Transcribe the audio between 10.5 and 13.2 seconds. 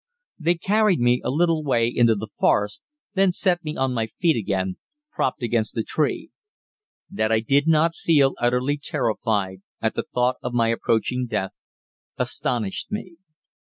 my approaching death astonished me.